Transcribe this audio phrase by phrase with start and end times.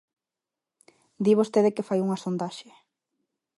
[1.23, 2.69] Di vostede que fai unha sondaxe.